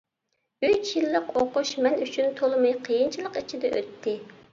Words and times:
ئۈچ 0.67 0.93
يىللىق 0.99 1.27
ئوقۇش 1.41 1.73
مەن 1.87 1.99
ئۈچۈن 2.05 2.33
تولىمۇ 2.39 2.71
قىيىنچىلىق 2.87 3.37
ئىچىدە 3.43 3.73
ئۆتتى. 3.81 4.15